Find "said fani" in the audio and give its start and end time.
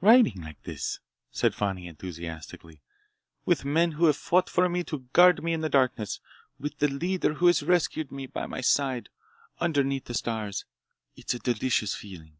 1.30-1.86